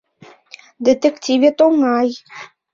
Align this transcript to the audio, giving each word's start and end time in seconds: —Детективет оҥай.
—Детективет 0.85 1.57
оҥай. 1.65 2.09